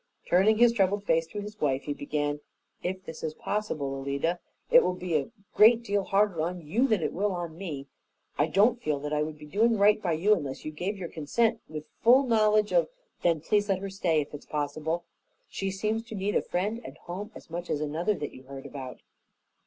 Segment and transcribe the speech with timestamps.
[0.27, 2.39] Turning his troubled face to his wife, he began,
[2.81, 4.39] "If this is possible, Alida,
[4.71, 7.85] it will be a great deal harder on you than it will on me.
[8.35, 11.09] I don't feel that I would be doing right by you unless you gave your
[11.09, 12.89] consent with full knowledge of"
[13.21, 15.03] "Then please let her stay, if it is possible.
[15.51, 18.65] She seems to need a friend and home as much as another that you heard
[18.65, 19.01] about."